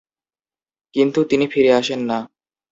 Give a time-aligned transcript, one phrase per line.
[0.95, 2.17] কিন্তু তিনি ফিরে আসেন না।